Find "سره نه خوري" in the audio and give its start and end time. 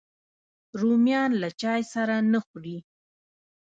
1.93-2.77